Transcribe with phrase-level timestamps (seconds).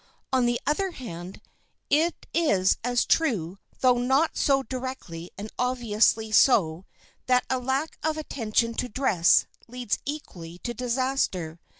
[0.33, 1.41] On the other hand,
[1.91, 6.85] it is as true, though not so directly and obviously so,
[7.27, 11.59] that a lack of attention to dress leads equally to disaster.